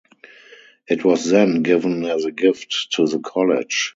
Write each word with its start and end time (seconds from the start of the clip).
It 0.89 1.05
was 1.05 1.29
then 1.29 1.61
given 1.61 2.05
as 2.05 2.25
a 2.25 2.31
gift 2.31 2.87
to 2.93 3.05
the 3.05 3.19
college. 3.19 3.89